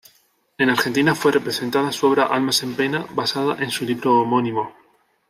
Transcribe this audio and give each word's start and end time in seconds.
En 0.57 0.71
Argentina 0.71 1.13
fue 1.13 1.31
representada 1.31 1.91
su 1.91 2.07
obra 2.07 2.23
"Almas 2.25 2.63
en 2.63 2.73
pena" 2.73 3.05
basada 3.13 3.63
en 3.63 3.69
su 3.69 3.85
libro 3.85 4.21
homónimo. 4.21 4.73